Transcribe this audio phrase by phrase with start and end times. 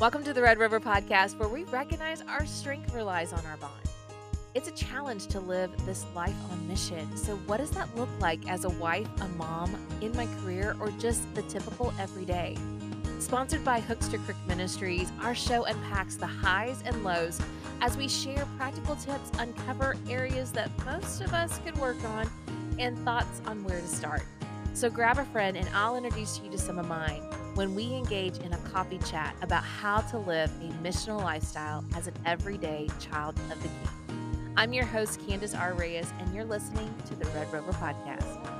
[0.00, 3.80] Welcome to the Red River Podcast, where we recognize our strength relies on our bond.
[4.52, 7.16] It's a challenge to live this life on mission.
[7.16, 10.90] So, what does that look like as a wife, a mom, in my career, or
[10.98, 12.56] just the typical everyday?
[13.20, 17.40] Sponsored by Hookster Creek Ministries, our show unpacks the highs and lows
[17.80, 22.28] as we share practical tips, uncover areas that most of us could work on,
[22.80, 24.24] and thoughts on where to start.
[24.72, 27.22] So, grab a friend and I'll introduce you to some of mine
[27.54, 32.08] when we engage in a coffee chat about how to live a missional lifestyle as
[32.08, 34.54] an everyday child of the King.
[34.56, 35.72] I'm your host, Candace R.
[35.72, 38.50] Reyes, and you're listening to the Red River Podcast.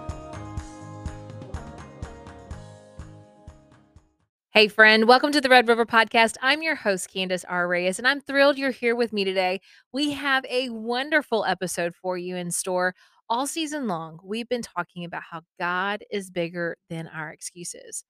[4.51, 6.37] Hey, friend, welcome to the Red River Podcast.
[6.41, 7.67] I'm your host, Candace R.
[7.67, 9.61] Reyes, and I'm thrilled you're here with me today.
[9.93, 12.95] We have a wonderful episode for you in store.
[13.29, 18.05] All season long, we've been talking about how God is bigger than our excuses.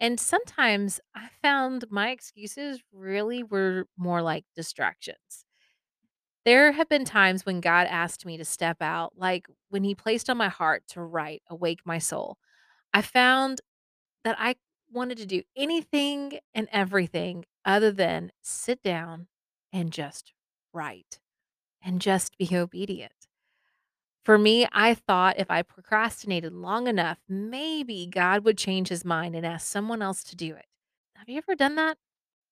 [0.00, 5.44] And sometimes I found my excuses really were more like distractions.
[6.44, 10.30] There have been times when God asked me to step out, like when He placed
[10.30, 12.38] on my heart to write Awake My Soul.
[12.94, 13.60] I found
[14.24, 14.56] that I
[14.90, 19.26] wanted to do anything and everything other than sit down
[19.72, 20.32] and just
[20.72, 21.18] write
[21.82, 23.27] and just be obedient.
[24.28, 29.34] For me, I thought if I procrastinated long enough, maybe God would change his mind
[29.34, 30.66] and ask someone else to do it.
[31.16, 31.96] Have you ever done that?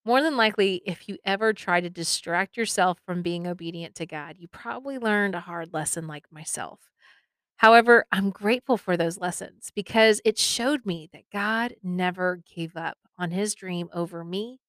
[0.03, 4.37] More than likely, if you ever try to distract yourself from being obedient to God,
[4.39, 6.81] you probably learned a hard lesson like myself.
[7.57, 12.97] However, I'm grateful for those lessons because it showed me that God never gave up
[13.19, 14.61] on his dream over me.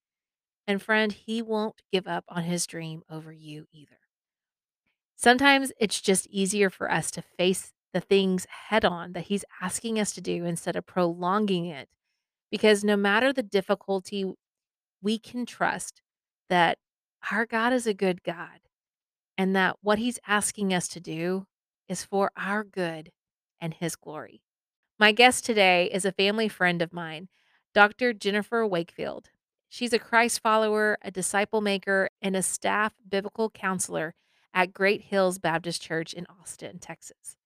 [0.68, 4.07] And friend, he won't give up on his dream over you either.
[5.18, 10.00] Sometimes it's just easier for us to face the things head on that he's asking
[10.00, 11.90] us to do instead of prolonging it.
[12.52, 14.32] Because no matter the difficulty,
[15.02, 16.02] we can trust
[16.50, 16.78] that
[17.32, 18.62] our God is a good God
[19.38, 21.48] and that what he's asking us to do
[21.89, 23.11] is for our good
[23.60, 24.44] and his glory.
[24.99, 27.28] My guest today is a family friend of mine,
[27.73, 28.14] Dr.
[28.14, 29.30] Jenifer Wakefield.
[29.67, 34.14] She's a Christ follower, a disciple maker, and a staff biblical counselor
[34.58, 37.38] at Great Hills Baptist Church in Austin, Texas.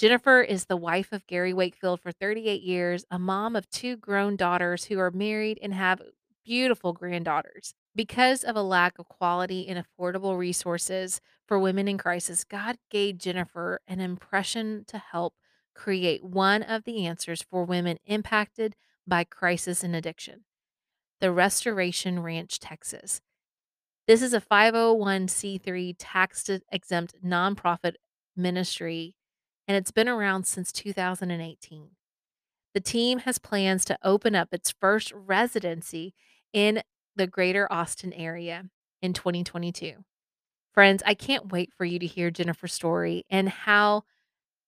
[0.00, 4.34] Jenifer is the wife of Gary Wakefield for 38 years, a mom of two grown
[4.34, 6.00] daughters who are married and have
[6.42, 7.74] beautiful granddaughters.
[7.94, 13.16] Because of a lack of quality and affordable resources for women in crisis, God gave
[13.16, 15.34] Jenifer an impression to help
[15.74, 18.74] create one of the answers for women impacted
[19.06, 20.44] by crisis and addiction
[21.20, 23.20] the Restoration Ranch, Texas.
[24.06, 27.94] This is a 501c3 tax exempt nonprofit
[28.36, 29.14] ministry,
[29.66, 31.88] and it's been around since 2018.
[32.74, 36.12] The team has plans to open up its first residency
[36.52, 36.82] in
[37.16, 38.64] the greater Austin area
[39.00, 40.04] in 2022.
[40.72, 44.02] Friends, I can't wait for you to hear Jenifer's story and how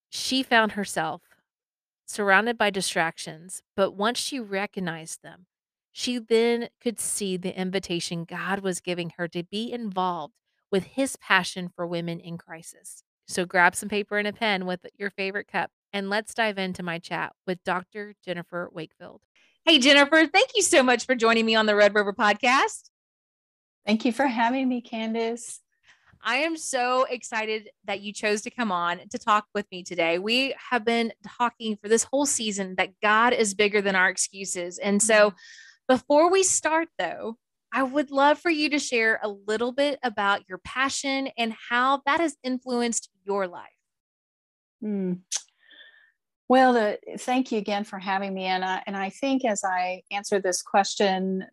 [0.08, 1.20] she found herself
[2.06, 5.46] surrounded by distractions, but once she recognized them,
[5.98, 10.34] she then could see the invitation God was giving her to be involved
[10.70, 13.02] with his passion for women in crisis.
[13.26, 16.82] So grab some paper and a pen with your favorite cup and let's dive into
[16.82, 18.14] my chat with Dr.
[18.28, 19.22] Jenifer Wakefield.
[19.64, 22.90] Hey, Jenifer, thank you so much for joining me on the Red River podcast.
[23.86, 25.62] Thank you for having me, Candace.
[26.22, 30.18] I am so excited that you chose to come on to talk with me today.
[30.18, 34.76] We have been talking for this whole season that God is bigger than our excuses.
[34.76, 35.36] And so, mm-hmm.
[35.88, 37.36] Before we start, though,
[37.72, 42.02] I would love for you to share a little bit about your passion and how
[42.06, 43.68] that has influenced your life.
[44.82, 45.20] Mm.
[46.48, 48.44] Well, the, thank you again for having me.
[48.44, 51.44] And I, and I think as I answer this question,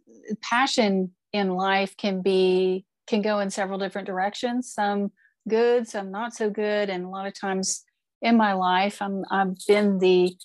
[0.41, 4.71] passion in life can be can go in several different directions.
[4.71, 5.11] Some
[5.49, 7.83] good, some not so good, and a lot of times
[8.21, 10.35] in my life, I'm I've been the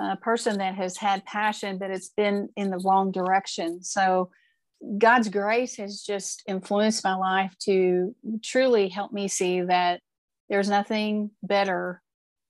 [0.00, 3.82] uh, person that has had passion, but it's been in the wrong direction.
[3.82, 4.30] So
[4.98, 10.00] God's grace has just influenced my life to truly help me see that
[10.48, 12.02] there's nothing better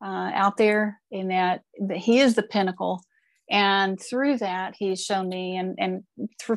[0.02, 3.02] uh, out there in that, that He is the pinnacle.
[3.50, 6.04] And through that, He's shown me, and, and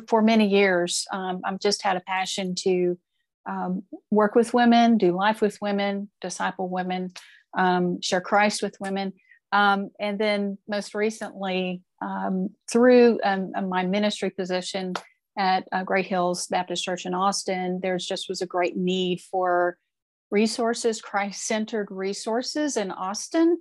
[0.06, 2.98] for many years, um, I've just had a passion to
[3.46, 7.12] um, work with women, do life with women, disciple women,
[7.56, 9.12] um, share Christ with women.
[9.54, 14.94] Um, and then most recently, um, through um, my ministry position
[15.38, 19.78] at uh, Great Hills Baptist Church in Austin, there just was a great need for
[20.32, 23.58] resources, Christ centered resources in Austin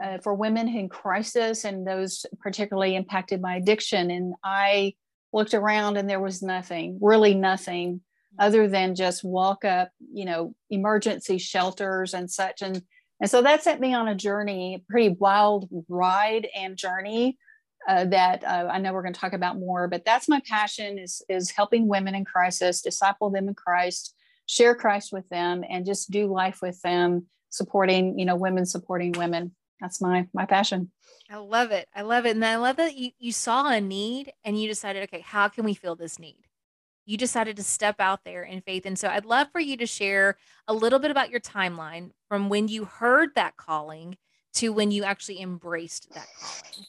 [0.00, 0.22] uh, mm-hmm.
[0.22, 4.12] for women in crisis and those particularly impacted by addiction.
[4.12, 4.94] And I
[5.32, 8.02] looked around and there was nothing, really nothing
[8.38, 12.62] other than just walk up, you know, emergency shelters and such.
[12.62, 12.82] And
[13.20, 17.38] and so that sent me on a journey, pretty wild ride and journey
[17.86, 19.88] uh, that uh, I know we're going to talk about more.
[19.88, 24.14] But that's my passion is is helping women in crisis, disciple them in Christ,
[24.46, 29.12] share Christ with them, and just do life with them, supporting you know women supporting
[29.12, 29.54] women.
[29.80, 30.90] That's my my passion.
[31.30, 31.88] I love it.
[31.94, 32.36] I love it.
[32.36, 35.64] And I love that you, you saw a need and you decided, okay, how can
[35.64, 36.44] we fill this need?
[37.06, 38.86] You decided to step out there in faith.
[38.86, 40.36] And so I'd love for you to share
[40.66, 44.16] a little bit about your timeline from when you heard that calling
[44.54, 46.86] to when you actually embraced that calling.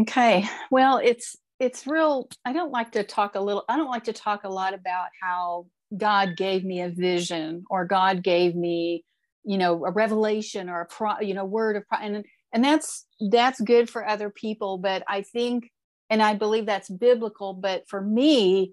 [0.00, 0.44] Okay.
[0.70, 4.12] Well, it's it's real I don't like to talk a little I don't like to
[4.12, 5.66] talk a lot about how
[5.96, 9.04] God gave me a vision or God gave me,
[9.44, 13.60] you know, a revelation or a pro, you know, word of and and that's that's
[13.60, 15.70] good for other people, but I think
[16.10, 18.72] and I believe that's biblical, but for me,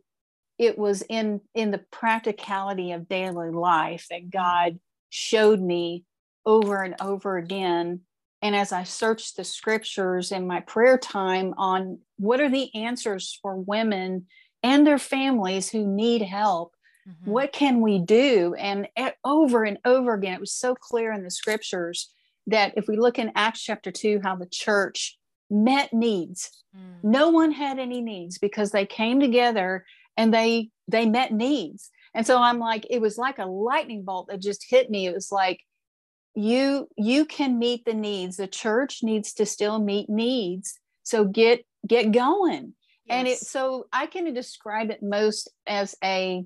[0.57, 4.79] it was in in the practicality of daily life that god
[5.09, 6.03] showed me
[6.45, 8.01] over and over again
[8.41, 13.37] and as i searched the scriptures in my prayer time on what are the answers
[13.41, 14.25] for women
[14.63, 16.73] and their families who need help
[17.07, 17.31] mm-hmm.
[17.31, 18.87] what can we do and
[19.23, 22.11] over and over again it was so clear in the scriptures
[22.47, 25.17] that if we look in acts chapter 2 how the church
[25.49, 27.03] met needs mm.
[27.03, 29.85] no one had any needs because they came together
[30.17, 31.89] and they they met needs.
[32.13, 35.07] And so i'm like it was like a lightning bolt that just hit me.
[35.07, 35.59] It was like
[36.33, 38.37] you you can meet the needs.
[38.37, 40.79] The church needs to still meet needs.
[41.03, 42.73] So get get going.
[43.05, 43.17] Yes.
[43.17, 46.43] and it so i can describe it most as a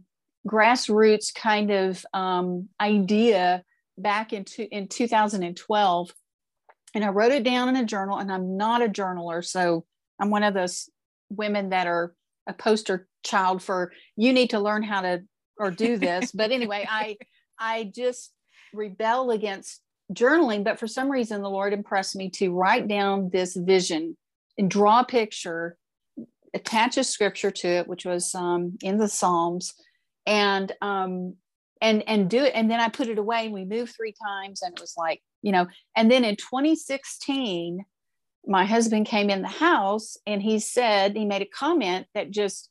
[0.48, 3.63] grassroots kind of um, idea
[3.98, 6.13] back into in 2012
[6.94, 9.86] and i wrote it down in a journal and i'm not a journaler so
[10.19, 10.89] i'm one of those
[11.30, 12.13] women that are
[12.48, 15.21] a poster child for you need to learn how to
[15.57, 16.31] or do this.
[16.31, 17.18] But anyway i
[17.60, 18.33] i just
[18.74, 19.81] rebel against
[20.13, 24.18] journaling but for some reason the lord impressed me to write down this vision
[24.57, 25.77] and draw a picture
[26.54, 29.74] attach a scripture to it which was um, in the psalms
[30.25, 31.36] and um
[31.81, 32.54] and and do it.
[32.56, 35.21] And then i put it away and we moved three times and it was like
[35.42, 37.83] you know and then in 2016
[38.45, 42.69] my husband came in the house and he said he made a comment that just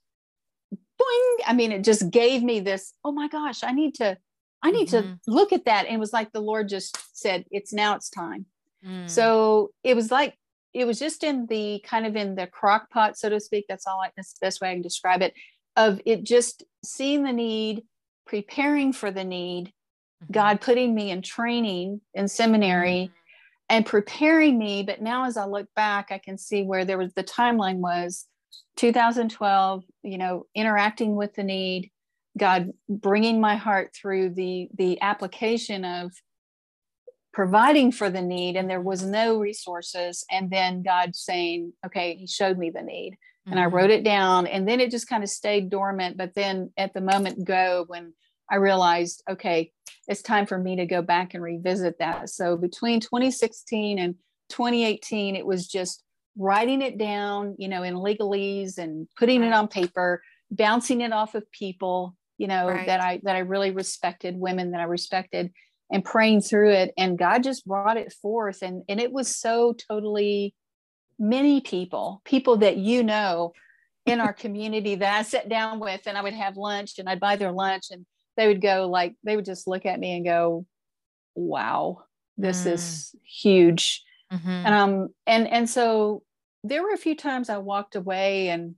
[1.01, 4.17] boing i mean it just gave me this oh my gosh i need to
[4.63, 5.13] i need mm-hmm.
[5.13, 8.11] to look at that and it was like the lord just said it's now it's
[8.11, 8.47] time
[8.85, 9.09] mm.
[9.09, 10.35] so it was like
[10.75, 13.87] it was just in the kind of in the crock pot so to speak that's
[13.87, 15.35] all I, that's the best way i can describe it
[15.77, 17.85] of it just seeing the need
[18.27, 19.69] preparing for the need
[20.23, 20.33] mm-hmm.
[20.33, 23.19] god putting me in training in seminary mm
[23.69, 24.83] and preparing me.
[24.83, 28.27] But now, as I look back, I can see where there was the timeline was
[28.77, 31.91] 2012, you know, interacting with the need,
[32.37, 36.13] God bringing my heart through the the application of
[37.33, 42.27] providing for the need and there was no resources and then god saying okay he
[42.27, 43.53] showed me the need mm-hmm.
[43.53, 43.77] and i mm-hmm.
[43.77, 47.01] wrote it down and then it just kind of stayed dormant but then at the
[47.01, 48.13] moment go when
[48.51, 49.73] I realized, okay,
[50.07, 52.31] it's time for me to go back and revisit that.
[52.31, 54.15] So between 2016 and
[54.49, 56.03] 2018, it was just
[56.39, 61.35] writing it down, you know, in legalese and putting it on paper, bouncing it off
[61.35, 62.87] of people, you know, right.
[62.87, 65.53] that I that I really respected, women that I respected,
[65.91, 66.95] and praying through it.
[66.97, 68.63] And God just brought it forth.
[68.63, 70.55] And and it was so totally
[71.19, 73.53] many people, people that you know
[74.07, 77.21] in our community that I sat down with and I would have lunch and I'd
[77.21, 80.25] buy their lunch and they would go like they would just look at me and
[80.25, 80.65] go
[81.35, 82.05] wow
[82.39, 82.73] this mm.
[82.73, 84.03] is huge
[84.33, 84.49] mm-hmm.
[84.49, 86.23] and um and and so
[86.65, 88.75] there were a few times i walked away and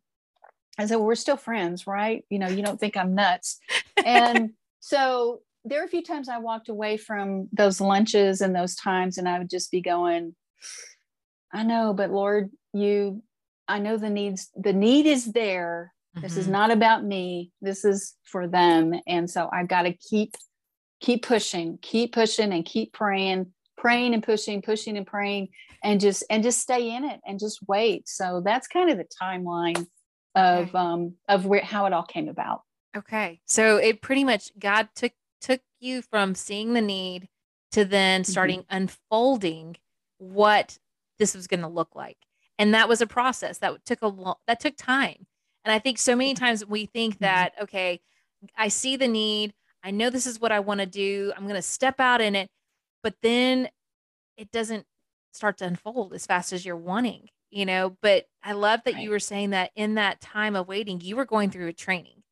[0.78, 3.58] i said well, we're still friends right you know you don't think i'm nuts
[4.04, 8.74] and so there were a few times i walked away from those lunches and those
[8.74, 10.34] times and i would just be going
[11.52, 13.22] i know but lord you
[13.68, 16.22] i know the needs the need is there Mm-hmm.
[16.22, 16.52] This is mm-hmm.
[16.52, 17.52] not about me.
[17.60, 18.94] This is for them.
[19.06, 20.34] And so I've got to keep
[21.00, 25.48] keep pushing, keep pushing and keep praying, praying and pushing, pushing and praying
[25.82, 28.08] and just and just stay in it and just wait.
[28.08, 29.86] So that's kind of the timeline
[30.34, 30.78] of okay.
[30.78, 32.60] um of where how it all came about.
[32.96, 33.40] Okay.
[33.46, 37.28] So it pretty much God took took you from seeing the need
[37.72, 38.30] to then mm-hmm.
[38.30, 38.76] starting mm-hmm.
[38.76, 39.76] unfolding
[40.18, 40.78] what
[41.18, 42.18] this was going to look like.
[42.58, 45.26] And that was a process that took a long that took time.
[45.64, 47.24] And I think so many times we think mm-hmm.
[47.24, 48.00] that, okay,
[48.56, 49.54] I see the need.
[49.82, 51.32] I know this is what I want to do.
[51.36, 52.50] I'm going to step out in it.
[53.02, 53.68] But then
[54.36, 54.86] it doesn't
[55.32, 57.28] start to unfold as fast as you're wanting.
[57.52, 59.04] you know, but I love that Right.
[59.04, 62.22] you were saying that in that time of waiting, you were going through a training.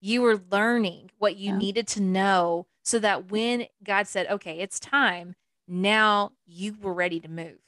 [0.00, 1.58] You were learning what you Yeah.
[1.58, 5.34] needed to know so that when God said, okay, it's time,
[5.66, 7.58] now you were ready to move.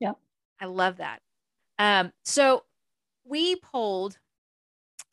[0.00, 0.12] yeah
[0.60, 1.20] I love that.
[1.78, 2.64] Um, so
[3.24, 4.18] we polled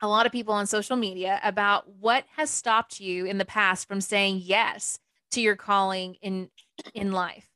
[0.02, 3.88] a lot of people on social media about what has stopped you in the past
[3.88, 5.00] from saying yes
[5.38, 6.50] to your calling in
[6.94, 7.50] in life.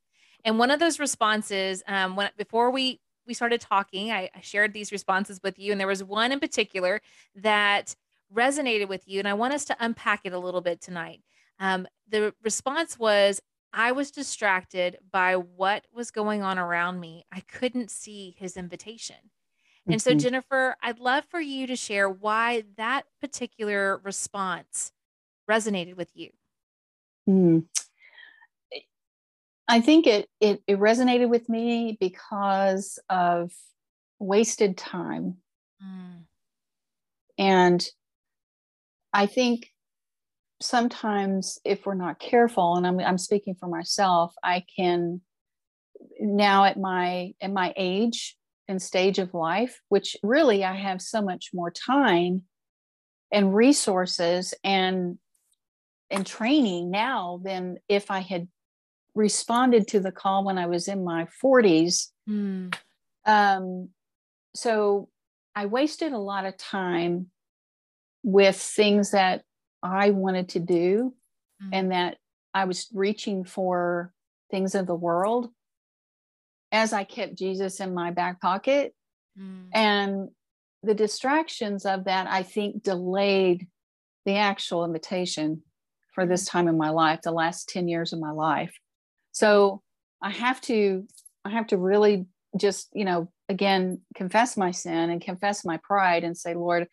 [0.46, 4.74] And one of those responses, um, when before we we started talking, I, I shared
[4.74, 7.02] these responses with you, and there was one in particular
[7.36, 7.96] that
[8.34, 11.22] resonated with you, and I want us to unpack it a little bit tonight.
[11.60, 13.42] Um, the response was,
[13.74, 17.26] I was distracted by what was going on around me.
[17.32, 19.18] I couldn't see his invitation.
[19.90, 20.20] And so, Mhm.
[20.20, 24.94] Jenifer, I'd love for you to share why that particular response
[25.50, 26.32] resonated with you.
[27.32, 27.66] Mm.
[29.68, 33.52] I think it, it it resonated with me because of
[34.20, 35.38] wasted time.
[35.82, 36.26] Mm,
[37.38, 37.88] And
[39.14, 39.72] I think
[40.62, 45.22] sometimes if we're not careful, and I'm I'm speaking for myself, I can
[46.20, 48.36] now at my at my age
[48.68, 52.44] and stage of life, which really I have so much more time
[53.32, 55.18] and resources and
[56.12, 58.48] and training now than if I had
[59.16, 62.10] responded to the call when I was in my 40s.
[62.30, 62.76] mm,
[63.26, 63.90] Um,
[64.56, 65.10] so
[65.56, 67.32] I wasted a lot of time
[68.24, 69.44] with things that
[69.84, 71.14] I wanted to do
[71.62, 72.18] mm, and that
[72.54, 74.14] I was reaching for
[74.50, 75.50] things of the world
[76.72, 78.94] as I kept Jesus in my back pocket.
[79.38, 80.30] mm, And
[80.84, 83.68] the distractions of that, I think, delayed
[84.26, 85.64] the actual invitation
[86.12, 88.74] for this time in my life, the last 10 years of my life.
[89.32, 89.82] So
[90.22, 91.08] I have to,
[91.46, 92.26] I have to really
[92.58, 96.88] just, you know, again, confess my sin and confess my pride and say, Lord,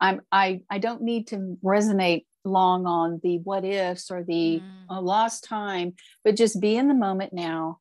[0.00, 5.02] I'm I I don't need to resonate long on the what ifs or the mm.
[5.02, 7.78] lost time, but just be in the moment now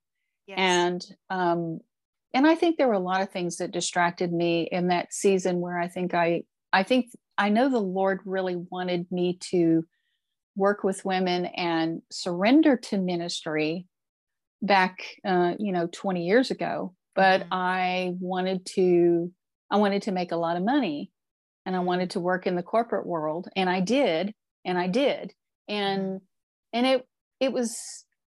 [0.47, 0.57] Yes.
[0.59, 1.79] and um
[2.33, 5.59] and i think there were a lot of things that distracted me in that season
[5.59, 9.83] where i think i i think i know the lord really wanted me to
[10.55, 13.85] work with women and surrender to ministry
[14.61, 17.47] back uh you know 20 years ago but Mhm.
[17.51, 19.31] i wanted to
[19.69, 21.11] i wanted to make a lot of money
[21.65, 24.33] and i wanted to work in the corporate world and i did
[24.63, 25.33] and i did
[25.67, 26.21] and
[26.73, 27.05] and it
[27.39, 27.77] it was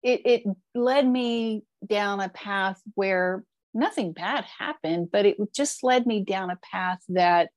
[0.03, 6.05] it it led me down a path where nothing bad happened but it just led
[6.08, 7.50] me down a path that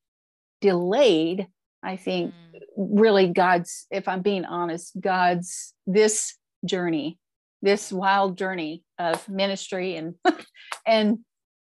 [0.61, 1.47] delayed
[1.83, 7.19] i think Mm, really god's if i'm being honest god's this journey
[7.63, 10.15] this wild journey of ministry and
[10.87, 11.19] and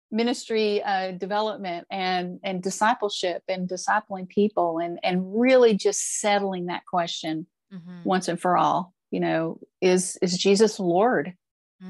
[0.09, 6.85] ministry uh, development and and discipleship and discipling people and and really just settling that
[6.85, 11.33] question mhm, once and for all you know is is jesus lord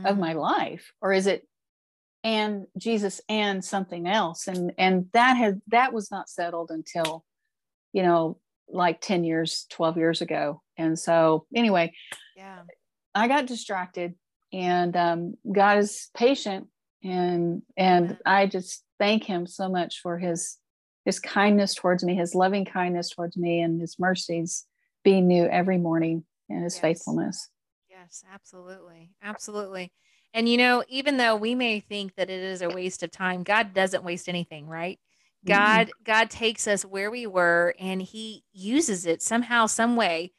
[0.04, 0.42] of my mm.
[0.42, 1.48] life or is it
[2.24, 4.48] and jesus and something else?
[4.48, 7.24] And and that had that was not settled until
[7.94, 8.38] you know
[8.70, 11.94] like 10 years 12 years ago and so anyway
[12.36, 12.64] Yeah.
[13.16, 14.16] i got distracted
[14.54, 16.68] and um, god is patient
[17.04, 18.18] and and Amen.
[18.26, 20.58] i just thank him so much for his
[21.06, 24.66] his kindness towards me his loving kindness towards me and his mercies
[25.04, 26.82] being new every morning and his Yes.
[26.82, 27.50] faithfulness
[27.90, 29.12] Yes, absolutely.
[29.24, 29.92] Absolutely.
[30.34, 33.44] And you know, even though we may think that it is a waste of time,
[33.44, 35.00] God doesn't waste anything, right?
[35.48, 35.88] Mm-mm.
[35.88, 40.32] God God takes us where we were and he uses it somehow some way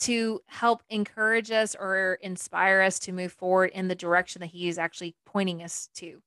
[0.00, 4.68] to help encourage us or inspire us to move forward in the direction that he
[4.68, 6.20] is actually pointing us to.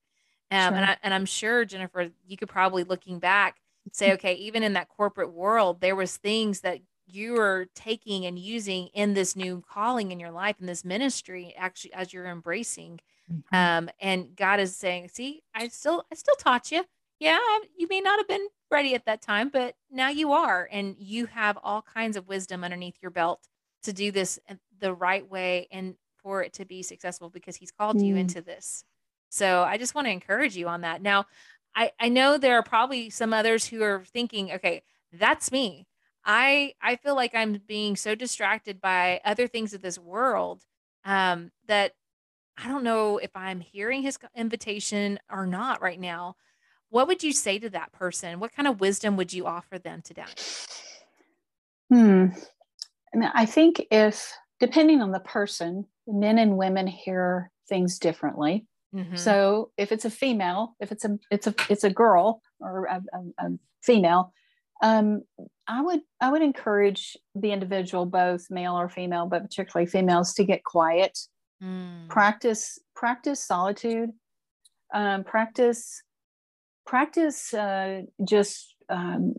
[0.50, 3.58] Um, and I, and I'm sure Jenifer, you could probably looking back
[3.92, 8.38] say, okay, even in that corporate world, there was things that you were taking and
[8.40, 13.00] using in this new calling in your life in this ministry, actually as you're embracing.
[13.32, 13.44] Mhm.
[13.54, 16.86] Um, and God is saying, see, I still, I still taught you.
[17.20, 17.40] Yeah,
[17.76, 21.26] you may not have been ready at that time, but now you are, and you
[21.28, 23.48] have all kinds of wisdom underneath your belt
[23.84, 27.72] to do this uh, the right way and for it to be successful because He's
[27.72, 28.20] called you Mm.
[28.22, 28.84] into this.
[29.30, 31.02] So I just want to encourage you on that.
[31.02, 31.26] Now,
[31.76, 35.88] I, I know there are probably some others who are thinking, okay, that's me.
[36.26, 40.66] I I feel like I'm being so distracted by other things of this world
[41.06, 41.94] um, that
[42.58, 46.36] I don't know if I'm hearing his invitation or not right now.
[46.90, 48.40] What would you say to that person?
[48.40, 50.26] What kind of wisdom would you offer them today?
[51.90, 52.28] Hmm.
[53.14, 58.66] And I think if, depending on the person, men and women hear things differently.
[58.96, 59.16] Mm-hmm.
[59.16, 63.02] So if it's a female, if it's a it's a it's a girl or a,
[63.14, 63.50] a, a
[63.84, 64.34] female,
[64.82, 65.24] um,
[65.68, 70.46] I would I would encourage the individual, both male or female, but particularly females, to
[70.46, 71.20] get quiet,
[71.62, 72.08] mm.
[72.08, 74.12] practice practice solitude,
[74.94, 76.02] um, practice
[76.88, 79.36] practice uh, just um,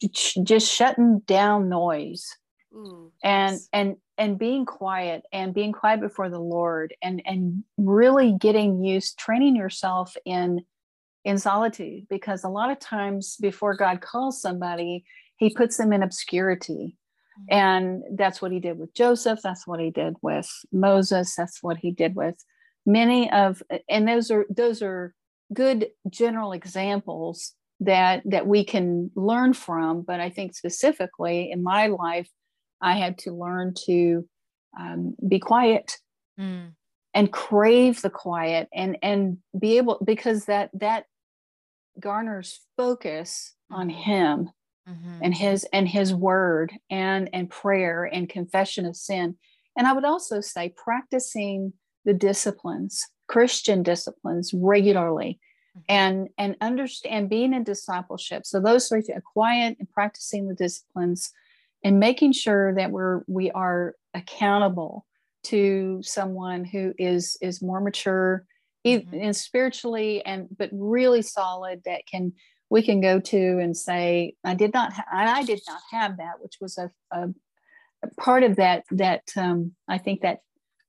[0.00, 2.36] just shutting down noise
[2.72, 3.68] Ooh, and yes.
[3.72, 9.18] and and being quiet and being quiet before the lord and and really getting used
[9.18, 10.60] training yourself in
[11.24, 15.04] in solitude because a lot of times before god calls somebody
[15.36, 16.96] he puts them in obscurity
[17.40, 17.54] mm-hmm.
[17.54, 21.76] and that's what he did with joseph that's what he did with moses that's what
[21.76, 22.36] he did with
[22.86, 25.12] many of and those are those are
[25.52, 31.88] good general examples that that we can learn from but i think specifically in my
[31.88, 32.28] life
[32.80, 34.26] i had to learn to
[34.78, 35.98] um, be quiet
[36.40, 36.70] mm.
[37.14, 41.04] and crave the quiet and and be able because that that
[42.00, 43.80] garners focus mm-hmm.
[43.80, 44.50] on him
[44.88, 45.18] mm-hmm.
[45.22, 49.36] and his and his word and and prayer and confession of sin
[49.76, 51.72] and i would also say practicing
[52.04, 55.38] the disciplines christian disciplines regularly
[55.88, 61.32] and and understand being in discipleship so those three things quiet and practicing the disciplines
[61.84, 65.06] and making sure that we're we are accountable
[65.44, 68.44] to someone who is is more mature
[68.86, 69.14] mm-hmm.
[69.14, 72.32] and spiritually and but really solid that can
[72.70, 76.40] we can go to and say i did not ha- i did not have that
[76.40, 77.28] which was a, a,
[78.02, 80.40] a part of that that um, i think that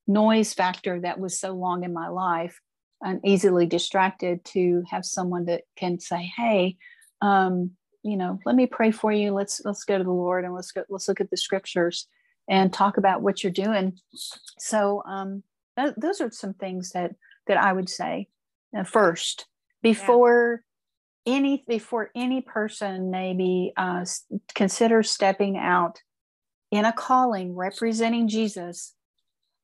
[0.08, 2.60] noise factor that was so long in my life
[3.02, 6.76] and easily distracted to have someone that can say hey
[7.20, 7.70] um,
[8.02, 10.72] you know let me pray for you let's let's go to the lord and let's
[10.72, 12.08] go let's look at the scriptures
[12.48, 13.98] and talk about what you're doing
[14.58, 15.42] so um,
[15.78, 17.12] th- those are some things that
[17.46, 18.26] that i would say
[18.76, 19.46] uh, first
[19.82, 20.62] before
[21.26, 21.34] yeah.
[21.34, 24.04] any before any person maybe uh,
[24.54, 26.00] consider stepping out
[26.70, 28.94] in a calling representing jesus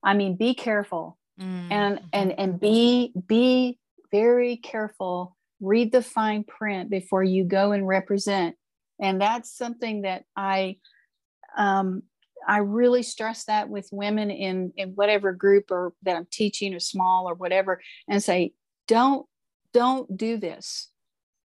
[0.05, 1.19] i mean be careful.
[1.41, 1.73] Mm-hmm.
[1.73, 3.79] and and and be be
[4.13, 5.37] very careful.
[5.61, 8.55] Read the fine print before you go and represent.
[9.01, 10.77] And that's something that i
[11.57, 12.05] um,
[12.47, 16.79] i really stress that with women in in whatever group or that i'm teaching or
[16.79, 18.53] small or whatever and say
[18.87, 19.27] don't
[19.73, 20.89] don't do this.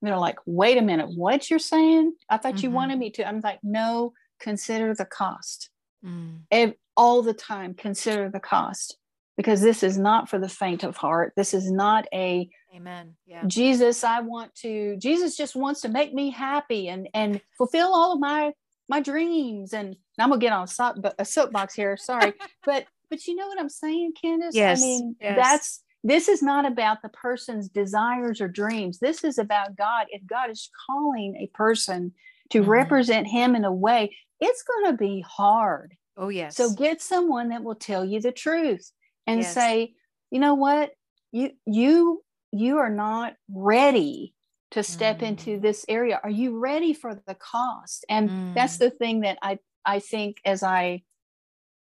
[0.02, 1.10] And they're like wait a minute.
[1.14, 2.12] What you're saying?
[2.28, 2.64] I thought mm-hmm.
[2.64, 3.28] you wanted me to.
[3.28, 5.70] I'm like no consider the cost
[6.06, 6.74] mm.
[6.96, 8.98] all the time consider the cost
[9.36, 11.32] because this is not for the faint of heart.
[11.36, 13.14] This is not a amen.
[13.26, 13.42] Yeah.
[13.46, 18.12] Jesus, I want to Jesus just wants to make me happy and and fulfill all
[18.12, 18.52] of my
[18.88, 21.96] my dreams and I'm gonna get on a, soap, a soapbox here.
[21.96, 22.32] Sorry,
[22.64, 24.54] but but you know what I'm saying, Candace?
[24.54, 24.80] Yes.
[24.80, 25.36] I mean, yes.
[25.36, 28.98] that's this is not about the person's desires or dreams.
[28.98, 30.06] This is about God.
[30.10, 32.12] If God is calling a person
[32.50, 32.70] to mm-hmm.
[32.70, 35.96] represent Him in a way, it's going to be hard.
[36.16, 36.56] Oh yes.
[36.56, 38.90] So get someone that will tell you the truth
[39.26, 39.54] and yes.
[39.54, 39.94] say,
[40.30, 40.90] you know what,
[41.32, 42.22] you you
[42.52, 44.34] you are not ready
[44.70, 45.28] to step mm.
[45.28, 46.20] into this area.
[46.22, 48.04] Are you ready for the cost?
[48.08, 48.54] And mm.
[48.54, 51.02] that's the thing that I I think as I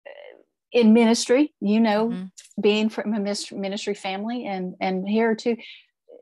[0.08, 0.38] uh,
[0.72, 2.26] in ministry, you know, mm-hmm.
[2.62, 5.58] being from a ministry family and and here too,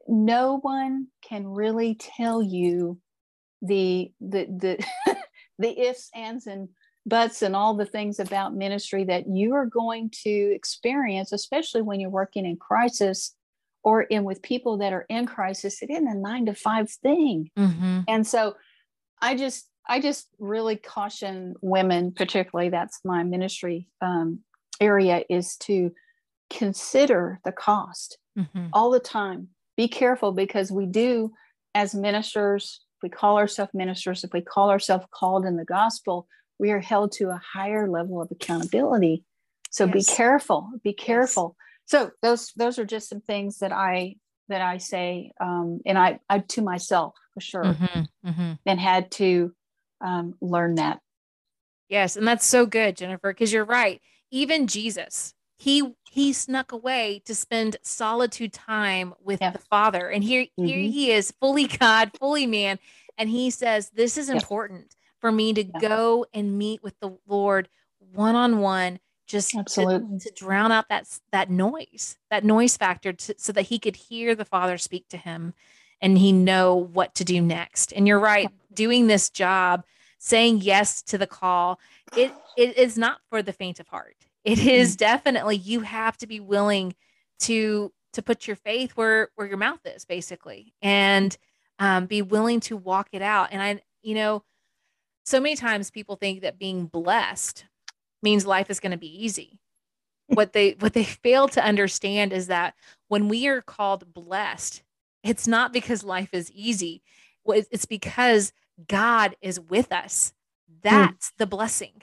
[0.08, 3.00] no one can really tell you
[3.62, 4.86] the the the
[5.60, 6.70] the ifs ands and
[7.06, 12.00] buts and all the things about ministry that you are going to experience, especially when
[12.00, 13.34] you're working in crisis
[13.84, 15.82] or in with people that are in crisis.
[15.82, 17.50] It isn't a nine to five thing.
[17.58, 18.02] Mm-hmm.
[18.08, 18.58] And so
[19.22, 24.40] I just, I just really caution women, particularly that's my ministry um,
[24.82, 25.94] area, is to
[26.50, 28.68] consider the cost mm-hmm.
[28.74, 29.48] all the time.
[29.78, 31.32] Be careful because we do,
[31.74, 36.28] as ministers, if we call ourselves ministers, if we call ourselves called in the gospel,
[36.60, 39.24] we are held to a higher level of accountability.
[39.70, 39.94] So yes.
[39.94, 41.56] be careful, be careful.
[41.58, 41.66] Yes.
[41.86, 44.16] So those those are just some things that I
[44.50, 48.54] that I say, um, and I, I to myself for sure, mm-hmm, mm-hmm.
[48.66, 49.54] and had to
[50.02, 51.00] um, learn that.
[51.90, 54.02] Yes, and that's so good, Jenifer, because you're right.
[54.32, 59.52] Even Jesus, he he snuck away to spend solitude time with yeah.
[59.52, 60.66] the Father, and here mm-hmm.
[60.66, 62.80] here he is, fully God, fully man,
[63.18, 65.80] and he says, "This is important." for me to yeah.
[65.80, 67.70] go and meet with the Lord
[68.14, 69.64] one on one, just to,
[70.22, 74.36] to, drown out that that noise, that noise factor, to, so that he could hear
[74.36, 75.54] the Father speak to him,
[76.00, 77.92] and he know what to do next.
[77.92, 79.84] And you're right, doing this job,
[80.18, 81.80] saying yes to the call,
[82.16, 84.27] it it is not for the faint of heart.
[84.48, 85.00] It is mm-hmm.
[85.00, 86.96] definitely you have to be willing
[87.40, 91.38] to to put your faith where where your mouth is basically and
[91.80, 94.44] um, be willing to walk it out and i you know
[95.24, 97.66] so many times people think that being blessed
[98.24, 99.60] means life is going to be easy
[100.28, 102.74] what they what they fail to understand is that
[103.08, 104.82] when we are called blessed
[105.24, 107.04] it's not because life is easy
[107.46, 108.52] it's because
[108.88, 110.34] god is with us
[110.68, 110.78] hmm.
[110.82, 111.38] that's mm.
[111.38, 112.02] the blessing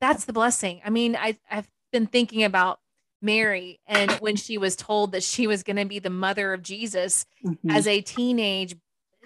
[0.00, 2.80] that's the blessing i mean I, i've been thinking about
[3.22, 6.62] Mary and when she was told that she was going to be the mother of
[6.62, 7.70] Jesus mm-hmm.
[7.70, 8.74] as a teenage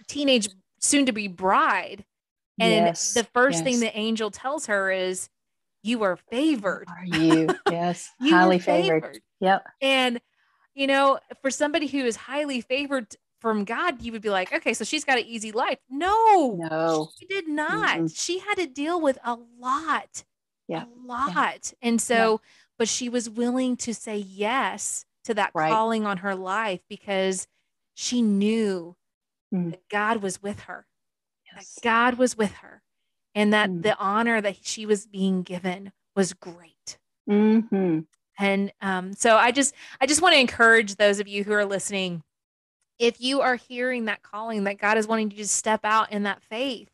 [0.07, 0.49] teenage
[0.81, 2.05] soon to be bride.
[2.61, 3.65] And yes, the first yes.
[3.65, 5.29] thing the angel tells her is
[5.83, 6.87] you are favored.
[6.89, 7.49] Are you?
[7.71, 9.03] Yes you highly favored.
[9.03, 9.21] favored.
[9.41, 9.67] Yep.
[9.81, 10.21] And
[10.75, 13.09] you know for somebody who is highly favored
[13.41, 15.79] from God you would be like okay so she's got an easy life.
[15.89, 17.09] No no.
[17.19, 17.97] she did not.
[17.97, 18.07] Mm-hmm.
[18.09, 20.25] she had to deal with a lot
[20.69, 21.89] yeah a lot yeah.
[21.89, 22.49] and so yeah
[22.79, 25.71] but she was willing to say yes to that right.
[25.71, 27.49] calling on her life because
[27.95, 28.97] she knew
[29.53, 29.71] mm.
[29.71, 30.87] that God was with her.
[31.53, 31.75] Yes.
[31.75, 32.83] That God was with her
[33.35, 33.83] and that mm.
[33.83, 36.99] the honor that she was being given was great.
[37.29, 38.01] Mm-hmm.
[38.39, 41.65] And um, so I just I just want to encourage those of you who are
[41.65, 42.23] listening
[42.99, 46.25] if you are hearing that calling that God is wanting you to step out in
[46.25, 46.91] that faith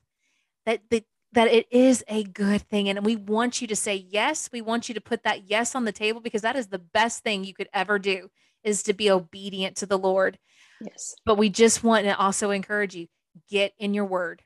[0.67, 2.89] that that that it is a good thing.
[2.89, 4.51] And we want you to say yes.
[4.53, 7.23] We want you to put that yes on the table because that is the best
[7.23, 8.31] thing you could ever do
[8.63, 10.39] is to be obedient to the Lord.
[10.81, 11.15] Yes.
[11.25, 13.07] But we just want to also encourage you
[13.49, 14.43] get in your word.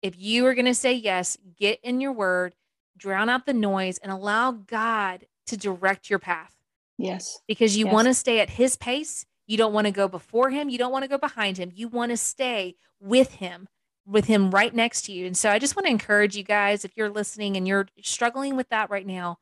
[0.00, 2.54] If you are going to say yes, get in your word,
[2.96, 6.54] drown out the noise, and allow God to direct your path.
[6.98, 7.40] Yes.
[7.48, 7.94] Because you yes.
[7.94, 9.26] want to stay at his pace.
[9.46, 10.68] You don't want to go before him.
[10.68, 11.72] You don't want to go behind him.
[11.74, 13.68] You want to stay with him
[14.08, 15.26] with him right next to you.
[15.26, 18.56] And so I just want to encourage you guys if you're listening and you're struggling
[18.56, 19.38] with that right now,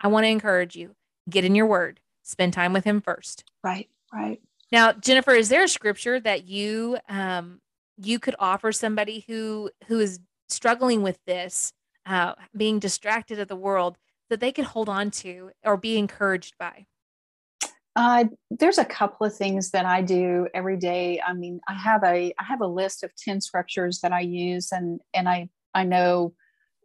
[0.00, 0.94] I want to encourage you
[1.30, 3.44] get in your word, spend time with him first.
[3.64, 4.40] Right, right.
[4.70, 7.60] Now, Jenifer, is there a scripture that you um
[7.96, 11.72] you could offer somebody who who is struggling with this,
[12.06, 13.96] uh, being distracted of the world
[14.28, 16.86] that they could hold on to or be encouraged by?
[17.94, 21.20] Uh, there's a couple of things that I do every day.
[21.26, 24.72] I mean, I have a I have a list of ten scriptures that I use,
[24.72, 26.32] and and I I know,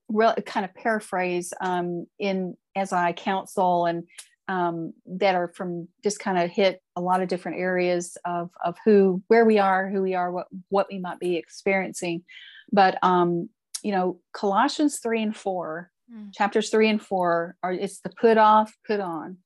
[0.09, 4.03] real kind of paraphrase um, in as I counsel and
[4.49, 8.75] um, that are from just kind of hit a lot of different areas of of
[8.83, 12.23] who where we are, who we are, what what we might be experiencing.
[12.71, 13.49] But um,
[13.81, 16.33] you know, Colossians three and four, mm.
[16.33, 19.37] chapters three and four are it's the put off, put on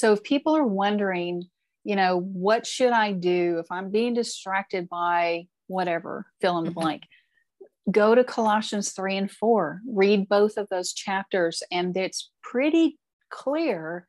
[0.00, 1.44] so if people are wondering,
[1.84, 6.70] you know, what should I do if I'm being distracted by whatever, fill in the
[6.70, 6.80] mm-hmm.
[6.80, 7.02] blank,
[7.90, 12.98] go to Colossians 3 and 4, read both of those chapters, and it's pretty
[13.30, 14.08] clear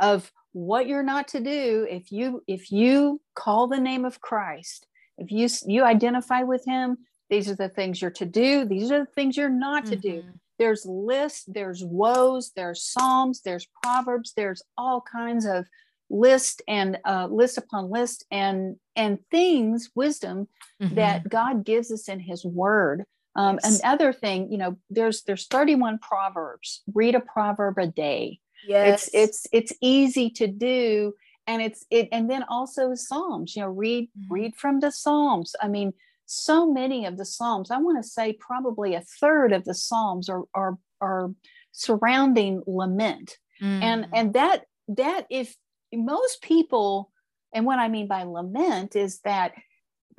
[0.00, 4.86] of what you're not to do if you if you call the name of Christ
[5.18, 6.96] if you you identify with him
[7.28, 9.90] these are the things you're to do these are the things you're not mm-hmm.
[9.90, 15.66] to do mm-hmm there's lists, there's woes, there's psalms, there's proverbs, there's all kinds of
[16.10, 20.48] list and uh, list upon list and and things, wisdom
[20.82, 20.94] mm-hmm.
[20.96, 23.04] that God gives us in His Word.
[23.36, 23.80] Um, yes.
[23.80, 26.82] Another thing, you know, there's there's 31 proverbs.
[26.92, 28.40] Read a proverb a day.
[28.66, 31.14] Yes, it's it's it's easy to do,
[31.46, 33.54] and it's it, and then also Psalms.
[33.54, 34.32] You know, read mm-hmm.
[34.32, 35.54] read from the Psalms.
[35.62, 35.92] I mean,
[36.30, 40.28] so many of the Psalms, I want to say probably a third of the Psalms
[40.28, 41.30] are, are, are
[41.72, 43.38] surrounding lament.
[43.62, 43.82] Mm.
[43.82, 45.56] And, and that, that if
[45.92, 47.10] most people,
[47.54, 49.52] and what I mean by lament is that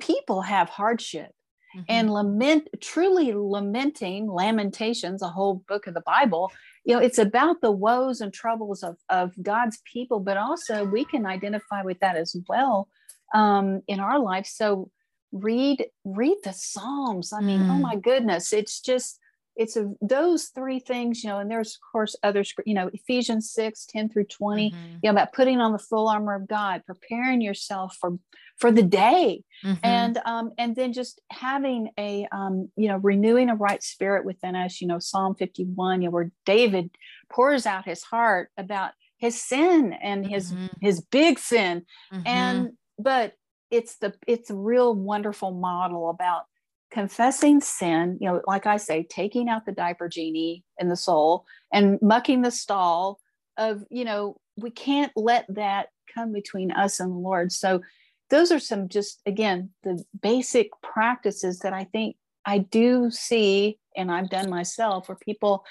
[0.00, 1.30] people have hardship
[1.76, 1.84] mm-hmm.
[1.88, 6.50] and lament, truly lamenting, lamentations, a whole book of the Bible,
[6.84, 11.04] you know, it's about the woes and troubles of, of God's people, but also we
[11.04, 12.88] can identify with that as well
[13.32, 14.46] um, in our life.
[14.46, 14.90] So
[15.32, 17.70] read read the psalms i mean oh mm.
[17.70, 19.20] oh my goodness it's just
[19.56, 23.52] it's a, those three things you know and there's of course other you know ephesians
[23.52, 24.86] 6 10 through 20 mm-hmm.
[24.94, 28.18] you know about putting on the full armor of god preparing yourself for
[28.56, 29.78] for the day mm-hmm.
[29.82, 34.56] and um and then just having a um you know renewing a right spirit within
[34.56, 36.90] us you know psalm 51 you know where david
[37.30, 40.66] pours out his heart about his sin and his mm-hmm.
[40.80, 42.26] his big sin mm-hmm.
[42.26, 43.34] and but
[43.70, 46.44] it's the it's a real wonderful model about
[46.90, 51.44] confessing sin you know like i say taking out the diaper genie in the soul
[51.72, 53.20] and mucking the stall
[53.56, 57.52] of you know we can't let that come between us and the lord.
[57.52, 57.80] So
[58.30, 64.10] those are some just again the basic practices that i think i do see and
[64.10, 65.64] i've done myself where people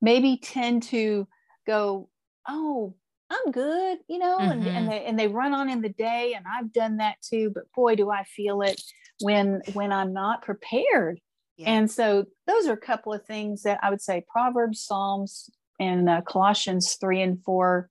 [0.00, 1.26] maybe tend to
[1.66, 2.08] go
[2.48, 2.94] oh
[3.32, 4.50] I'm good, you know, mm-hmm.
[4.50, 4.88] and, and mm-hmm.
[4.88, 7.50] they and they run on in the day, and I've done that too.
[7.54, 8.80] But boy, do I feel it
[9.22, 11.20] when when I'm not prepared.
[11.56, 11.70] Yeah.
[11.70, 16.08] And so those are a couple of things that I would say Proverbs, Psalms, and
[16.08, 17.88] uh, Colossians three and four,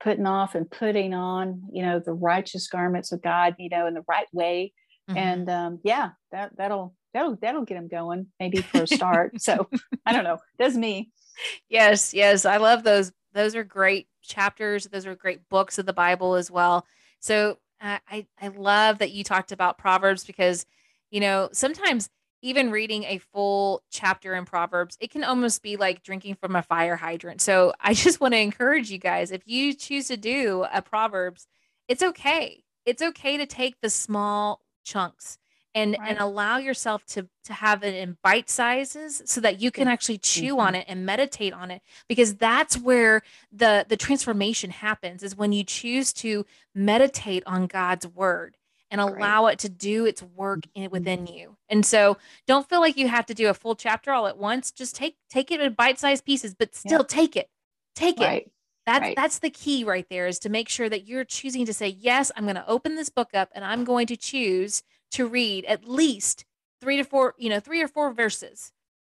[0.00, 3.94] putting off and putting on, you know, the righteous garments of God, you know, in
[3.94, 4.72] the right way.
[5.08, 5.18] Mm-hmm.
[5.18, 9.40] And um, yeah, that that'll that'll that'll get them going maybe for a start.
[9.40, 9.68] so
[10.04, 10.38] I don't know.
[10.58, 11.10] That's me.
[11.68, 13.12] Yes, yes, I love those.
[13.36, 14.86] Those are great chapters.
[14.86, 16.86] Those are great books of the Bible as well.
[17.20, 20.64] So uh, I I love that you talked about Proverbs because
[21.10, 22.08] you know sometimes
[22.42, 26.62] even reading a full chapter in Proverbs, it can almost be like drinking from a
[26.62, 27.40] fire hydrant.
[27.40, 31.46] So I just want to encourage you guys if you choose to do a Proverbs,
[31.88, 32.64] it's okay.
[32.86, 35.38] It's okay to take the small chunks
[35.76, 36.10] and right.
[36.10, 40.18] and allow yourself to to have it in bite sizes so that you can actually
[40.18, 40.60] chew mm-hmm.
[40.60, 45.52] on it and meditate on it because that's where the the transformation happens is when
[45.52, 48.56] you choose to meditate on God's word
[48.90, 49.52] and allow right.
[49.52, 50.92] it to do its work in, mm-hmm.
[50.92, 51.56] within you.
[51.68, 54.70] And so don't feel like you have to do a full chapter all at once.
[54.70, 57.06] Just take take it in bite-sized pieces, but still yeah.
[57.06, 57.50] take it.
[57.94, 58.46] Take right.
[58.46, 58.52] it.
[58.86, 59.16] That's right.
[59.16, 62.30] that's the key right there is to make sure that you're choosing to say, yes,
[62.34, 64.82] I'm going to open this book up and I'm going to choose
[65.12, 66.44] to read at least
[66.80, 68.72] three to four, you know, three or four verses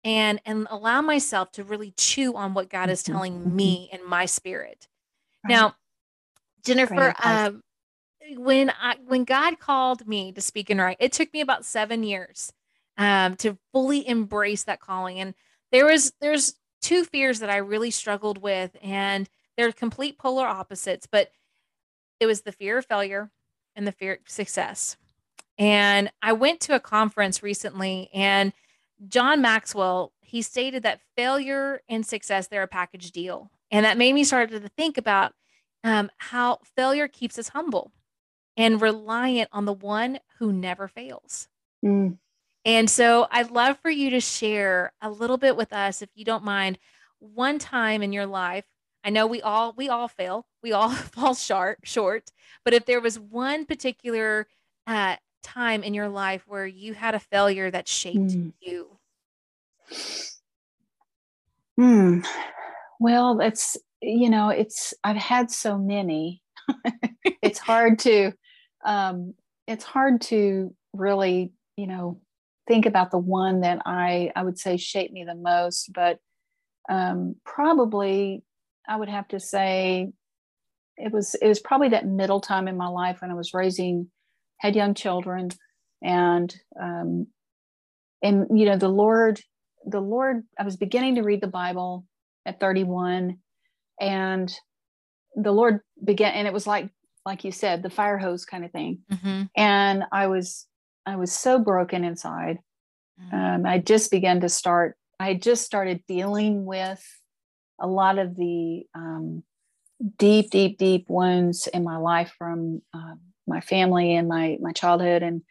[0.03, 3.13] and and allow myself to really chew on what God is mm-hmm.
[3.13, 3.55] telling mm-hmm.
[3.55, 4.87] me in my spirit.
[5.43, 5.51] Right.
[5.51, 5.75] Now,
[6.63, 7.61] Jenifer, um,
[8.35, 12.03] when I when God called me to speak and write, it took me about seven
[12.03, 12.51] years
[12.97, 15.19] um, to fully embrace that calling.
[15.19, 15.33] And
[15.71, 21.07] there was there's two fears that I really struggled with, and they're complete polar opposites,
[21.09, 21.31] but
[22.19, 23.31] it was the fear of failure
[23.75, 24.97] and the fear of success.
[25.57, 28.53] And I went to a conference recently, and
[29.07, 34.13] John Maxwell he stated that failure and success they're a package deal, and that made
[34.13, 35.33] me start to think about
[35.83, 37.91] um, how failure keeps us humble
[38.57, 41.47] and reliant on the one who never fails.
[41.85, 42.17] Mm.
[42.65, 46.25] And so I'd love for you to share a little bit with us, if you
[46.25, 46.77] don't mind,
[47.19, 48.65] one time in your life.
[49.03, 52.31] I know we all we all fail, we all fall short, short.
[52.65, 54.47] But if there was one particular
[54.85, 55.15] uh,
[55.47, 58.53] time in your life where you had a failure that shaped mm.
[58.59, 58.97] you?
[61.77, 62.19] Hmm.
[62.99, 66.41] Well, it's you know, it's I've had so many.
[67.41, 68.33] it's hard to
[68.85, 69.33] um
[69.67, 72.19] it's hard to really, you know,
[72.67, 76.19] think about the one that I I would say shaped me the most, but
[76.89, 78.43] um probably
[78.87, 80.11] I would have to say
[80.97, 84.09] it was it was probably that middle time in my life when I was raising
[84.59, 85.49] had young children
[86.01, 87.27] and um,
[88.21, 89.39] and you know the lord
[89.85, 92.05] the lord i was beginning to read the bible
[92.45, 93.37] at 31
[93.99, 94.53] and
[95.35, 96.89] the lord began and it was like
[97.25, 99.43] like you said the fire hose kind of thing mm-hmm.
[99.55, 100.67] and i was
[101.05, 102.59] i was so broken inside
[103.33, 107.03] um, i just began to start i just started dealing with
[107.79, 109.43] a lot of the um,
[110.17, 115.23] deep deep deep wounds in my life from um, my family and my my childhood
[115.23, 115.41] and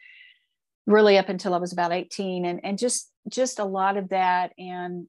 [0.85, 4.53] really up until I was about 18 and and just just a lot of that.
[4.57, 5.07] And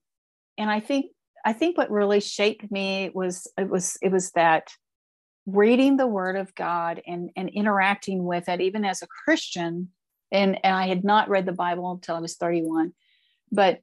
[0.57, 1.07] and I think
[1.45, 4.71] I think what really shaped me was it was it was that
[5.47, 9.91] reading the word of God and and interacting with it even as a Christian.
[10.31, 12.93] And and I had not read the Bible until I was 31
[13.51, 13.81] but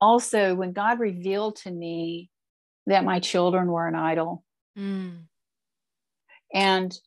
[0.00, 2.30] also when God revealed to me
[2.86, 4.44] that my children were an idol
[4.78, 5.18] mm.
[6.52, 6.98] and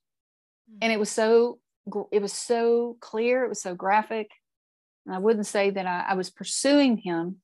[0.81, 1.59] and it was so
[2.11, 4.29] it was so clear it was so graphic.
[5.05, 7.37] And i wouldn't say that I, I was pursuing him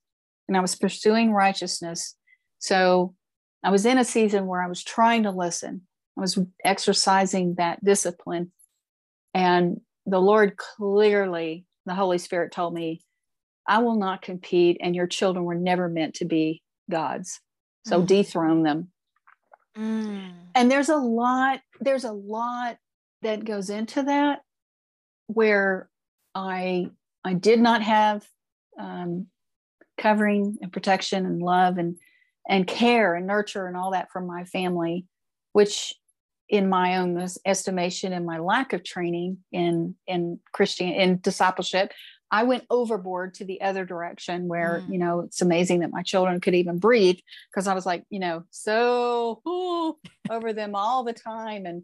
[0.48, 2.16] and i was pursuing righteousness.
[2.60, 3.16] So
[3.64, 5.82] i was in a season where i was trying to listen.
[6.18, 8.52] I was exercising that discipline.
[9.34, 13.02] And the lord clearly the holy spirit told me
[13.68, 17.40] i will not compete and your children were never meant to be gods.
[17.86, 18.08] So mm.
[18.08, 18.92] dethrone them.
[19.78, 20.32] Mm.
[20.56, 22.78] and there's a lot there's a lot
[23.22, 24.42] that goes into that
[25.28, 25.90] where
[26.34, 26.92] I
[27.24, 28.26] I did not have
[28.80, 29.28] um,
[29.98, 31.98] covering and protection and love and
[32.48, 35.06] and care and nurture and all that from my family,
[35.54, 35.94] which
[36.48, 41.92] in my own estimation and my lack of training in in Christian in discipleship,
[42.32, 44.94] I went overboard to the other direction where, mm.
[44.94, 47.20] you know, it's amazing that my children could even breathe
[47.52, 49.98] because I was like, you know, so ooh,
[50.30, 51.66] over them all the time.
[51.66, 51.84] And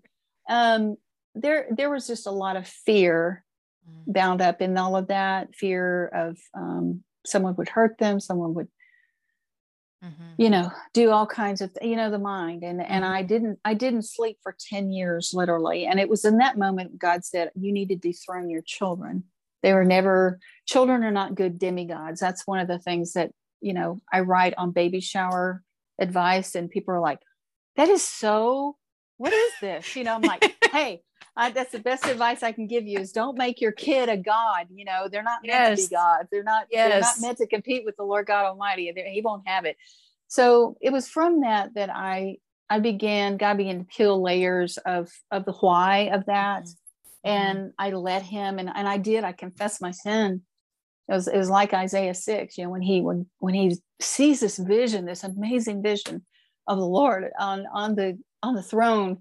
[0.50, 0.98] um,
[1.36, 3.44] there there was just a lot of fear
[3.88, 4.14] mm.
[4.14, 8.68] bound up in all of that fear of um, someone would hurt them someone would
[10.04, 10.24] mm-hmm.
[10.38, 12.92] you know do all kinds of you know the mind and mm-hmm.
[12.92, 16.58] and i didn't i didn't sleep for 10 years literally and it was in that
[16.58, 19.24] moment god said you need to dethrone your children
[19.62, 23.74] they were never children are not good demigods that's one of the things that you
[23.74, 25.62] know i write on baby shower
[26.00, 27.20] advice and people are like
[27.76, 28.76] that is so
[29.18, 31.02] what is this you know i'm like hey
[31.38, 34.16] I, that's the best advice I can give you is don't make your kid a
[34.16, 34.68] god.
[34.70, 35.84] You know, they're not meant yes.
[35.84, 36.30] to be gods.
[36.32, 36.90] They're not, yes.
[36.90, 38.92] they're not meant to compete with the Lord God Almighty.
[38.96, 39.76] He won't have it.
[40.28, 42.38] So it was from that that I
[42.70, 46.64] I began, God began to peel layers of of the why of that.
[46.64, 47.30] Mm-hmm.
[47.30, 50.42] And I let him and, and I did, I confessed my sin.
[51.08, 54.40] It was, it was like Isaiah 6, you know, when he when when he sees
[54.40, 56.24] this vision, this amazing vision
[56.68, 59.20] of the Lord on on the on the throne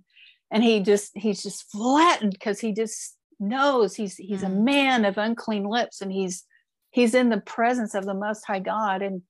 [0.54, 4.46] and he just he's just flattened because he just knows he's he's mm.
[4.46, 6.44] a man of unclean lips and he's
[6.90, 9.20] he's in the presence of the most high god and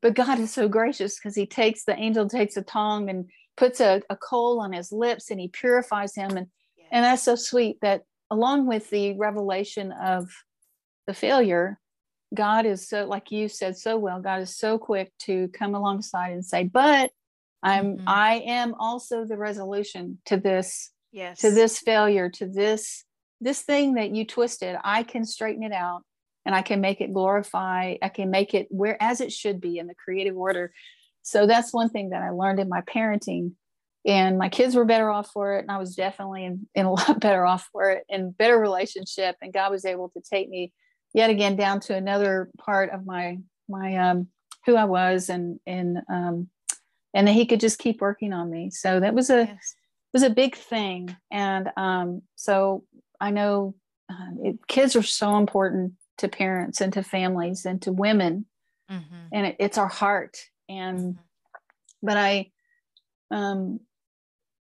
[0.00, 3.80] but god is so gracious because he takes the angel takes a tongue and puts
[3.80, 6.86] a, a coal on his lips and he purifies him and yes.
[6.92, 10.30] and that's so sweet that along with the revelation of
[11.08, 11.80] the failure
[12.32, 16.30] god is so like you said so well god is so quick to come alongside
[16.30, 17.10] and say but
[17.62, 18.08] i'm mm-hmm.
[18.08, 21.40] i am also the resolution to this yes.
[21.40, 23.04] to this failure to this
[23.40, 24.76] this thing that you twisted.
[24.82, 26.02] I can straighten it out
[26.44, 29.78] and i can make it glorify i can make it where as it should be
[29.78, 30.72] in the creative order.
[31.22, 33.52] So that's one thing that i learned in my parenting.
[34.06, 36.92] And my kids were better off for it and i was definitely in, in a
[36.98, 39.36] lot better off for it and better relationship.
[39.42, 40.72] And god was able to take me
[41.14, 44.28] yet again down to another part of my my um
[44.66, 46.48] who i was and and um
[47.14, 48.70] and that he could just keep working on me.
[48.70, 49.74] So that was a yes.
[50.12, 51.16] was a big thing.
[51.30, 52.84] And um, so
[53.20, 53.74] I know
[54.10, 58.46] uh, it, kids are so important to parents and to families and to women,
[58.90, 59.26] mm-hmm.
[59.32, 60.38] and it, it's our heart.
[60.68, 61.20] And mm-hmm.
[62.02, 62.50] but I,
[63.30, 63.80] um,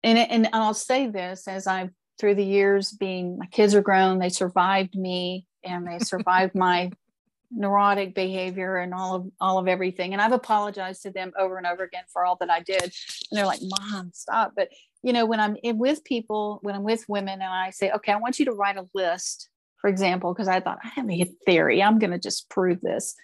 [0.03, 4.19] and and I'll say this as I've through the years being my kids are grown,
[4.19, 6.91] they survived me and they survived my
[7.51, 10.13] neurotic behavior and all of all of everything.
[10.13, 12.83] And i've apologized to them over and over again for all that i did.
[12.83, 12.91] And
[13.31, 14.53] they're like mom stop.
[14.55, 14.69] But
[15.03, 18.12] you know when i'm in with people when i'm with women and i say okay
[18.12, 21.25] i want you to write a list for example because i thought i have a
[21.45, 21.81] theory.
[21.81, 23.15] I'm going to just prove this.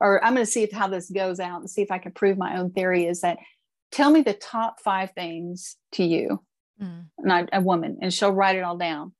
[0.00, 2.12] Or i'm going to see if how this goes out and see if i can
[2.12, 3.38] prove my own theory is that
[3.90, 6.42] tell me the top five things to you.
[6.80, 7.06] Mm.
[7.18, 9.12] and I, a woman and she'll write it all down.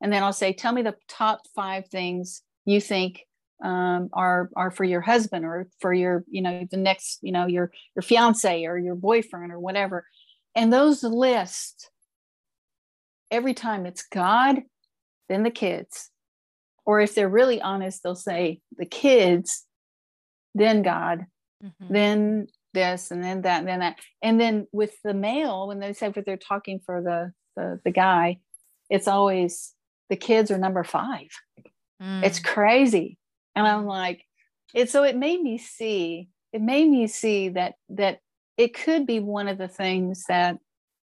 [0.00, 3.24] And then i'll say tell me the top five things you think
[3.62, 7.46] um, are are for your husband or for your you know the next you know
[7.46, 10.06] your your fiance or your boyfriend or whatever.
[10.54, 11.88] And those lists
[13.30, 14.62] every time it's god
[15.28, 16.10] then the kids.
[16.86, 19.64] Or if they're really honest they'll say the kids
[20.54, 21.26] then god
[21.64, 21.92] mm-hmm.
[21.92, 23.98] then this and then that and then that.
[24.20, 27.92] And then with the male when they say if they're talking for the the, the
[27.92, 28.38] guy
[28.90, 29.72] it's always
[30.10, 31.28] the kids are number five.
[32.02, 32.24] Mm.
[32.24, 33.16] it's crazy
[33.54, 34.24] and i'm like
[34.74, 38.20] it so it made me see it made me see that that
[38.56, 40.56] it could be one of the things that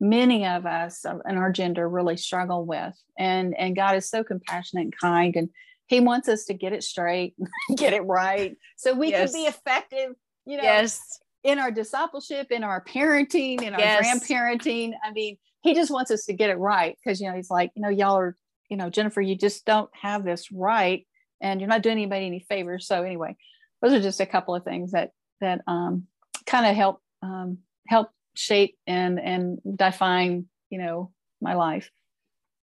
[0.01, 4.85] many of us in our gender really struggle with and and god is so compassionate
[4.85, 5.49] and kind and
[5.87, 7.35] he wants us to get it straight
[7.77, 9.33] get it right so we yes.
[9.33, 10.14] can be effective
[10.47, 11.01] you know yes
[11.42, 14.05] in our discipleship in our parenting in our yes.
[14.05, 17.51] grandparenting i mean he just wants us to get it right because you know he's
[17.51, 18.37] like you know y'all are
[18.68, 21.07] you know Jenifer you just don't have this right
[21.40, 22.87] and you're not doing anybody any favors.
[22.87, 23.37] So anyway,
[23.83, 26.07] those are just a couple of things that that um,
[26.47, 31.90] kind of help um, help shape and and define you know my life.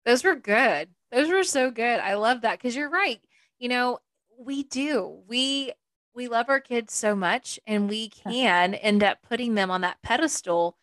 [0.05, 0.89] Those were good.
[1.13, 2.01] Those were so good.
[2.01, 3.21] I love that because you're right.
[3.59, 3.99] You know,
[4.39, 5.23] we do.
[5.29, 5.73] We
[6.15, 10.03] we love our kids so much and we can end up putting them on that
[10.03, 10.77] pedestal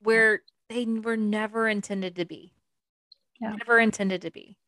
[0.00, 2.52] where they were never intended to be.
[3.40, 3.54] Yeah.
[3.56, 4.58] Never intended to be.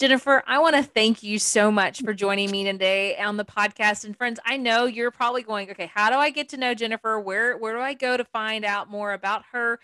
[0.00, 4.06] Jenifer, I want to thank you so much for joining me today on the podcast.
[4.06, 7.22] And friends, I know you're probably going, okay, how do I get to know Jenifer?
[7.22, 9.78] Where where do I go to find out more about her?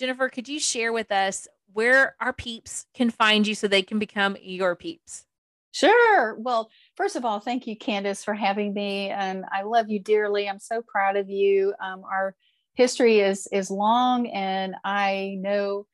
[0.00, 3.98] Jenifer, could you share with us where our peeps can find you so they can
[3.98, 5.24] become your peeps?
[5.72, 6.36] Sure.
[6.38, 9.10] Well, first of all, thank you, Candace, for having me.
[9.10, 10.48] And I love you dearly.
[10.48, 11.74] I'm so proud of you.
[11.82, 12.36] Um, our
[12.74, 15.86] history is is long, and I know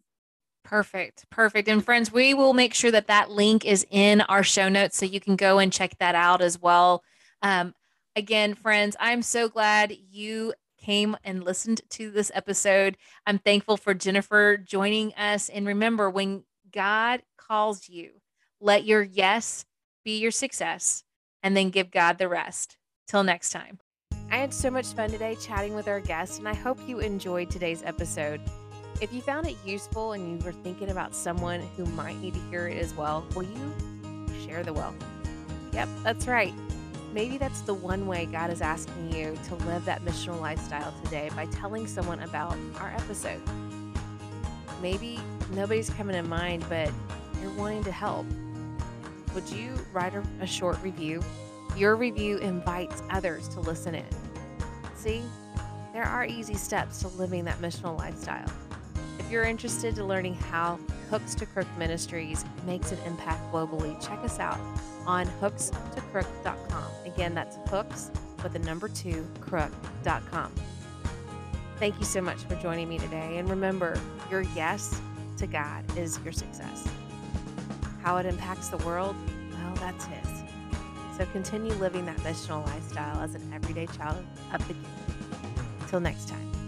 [0.65, 1.25] Perfect.
[1.31, 1.69] Perfect.
[1.69, 5.07] And friends, we will make sure that that link is in our show notes so
[5.07, 7.03] you can go and check that out as well.
[7.43, 7.75] Um,
[8.15, 12.97] again, friends, I'm so glad you came and listened to this episode.
[13.27, 15.49] I'm thankful for Jenifer joining us.
[15.49, 18.13] And remember, when God calls you,
[18.61, 19.65] let your yes
[20.05, 21.05] be your success
[21.43, 22.77] and then give God the rest.
[23.07, 23.81] Till next time.
[24.31, 27.51] I had so much fun today chatting with our guests, and I hope you enjoyed
[27.51, 28.41] today's episode.
[29.01, 32.41] If you found it useful and you were thinking about someone who might need to
[32.51, 33.75] hear it as well, will you
[34.47, 34.95] share the wealth?
[35.73, 36.55] Yep, that's right.
[37.13, 41.29] Maybe that's the one way God is asking you to live that missional lifestyle today
[41.35, 43.41] by telling someone about our episode.
[44.81, 45.19] Maybe
[45.51, 46.91] nobody's coming to mind, but
[47.43, 48.27] you're wanting to help.
[49.35, 51.23] Would you write a, a short review?
[51.77, 54.07] Your review invites others to listen in.
[54.95, 55.23] See,
[55.93, 58.51] there are easy steps to living that missional lifestyle.
[59.31, 64.19] If you're interested in learning how Hooks to Crook Ministries makes an impact globally, check
[64.25, 64.59] us out
[65.07, 66.85] on hooks2crook.com.
[67.07, 68.11] Again, that's hooks
[68.43, 70.53] with the number two crook.com.
[71.79, 73.39] Thank you so much for joining me today.
[73.39, 73.97] And remember,
[74.33, 75.01] your yes
[75.37, 76.89] to God is your success.
[78.03, 79.15] How it impacts the world,
[79.53, 80.43] well, that's His.
[81.17, 84.91] So continue living that missional lifestyle as an everyday child of the kingdom.
[85.83, 86.60] Until next time.